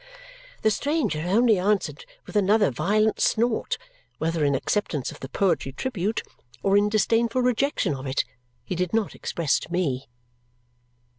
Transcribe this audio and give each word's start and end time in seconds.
The 0.63 0.71
stranger 0.71 1.19
only 1.27 1.59
answered 1.59 2.07
with 2.25 2.35
another 2.35 2.71
violent 2.71 3.19
snort, 3.19 3.77
whether 4.17 4.43
in 4.43 4.55
acceptance 4.55 5.11
of 5.11 5.19
the 5.19 5.29
poetry 5.29 5.73
tribute 5.73 6.23
or 6.63 6.75
in 6.75 6.89
disdainful 6.89 7.43
rejection 7.43 7.93
of 7.93 8.07
it, 8.07 8.25
he 8.65 8.73
did 8.73 8.95
not 8.95 9.13
express 9.13 9.59
to 9.59 9.71
me. 9.71 10.07